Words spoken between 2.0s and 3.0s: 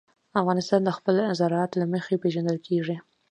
پېژندل کېږي.